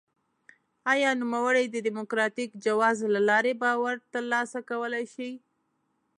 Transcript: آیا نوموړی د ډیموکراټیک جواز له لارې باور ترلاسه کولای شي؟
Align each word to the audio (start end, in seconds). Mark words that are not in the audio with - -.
آیا 0.91 1.11
نوموړی 1.21 1.65
د 1.69 1.75
ډیموکراټیک 1.87 2.49
جواز 2.65 2.97
له 3.13 3.21
لارې 3.29 3.53
باور 3.63 3.95
ترلاسه 4.13 4.59
کولای 4.69 5.05
شي؟ 5.13 5.31